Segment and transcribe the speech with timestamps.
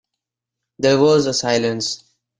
[0.79, 2.03] There was a silence.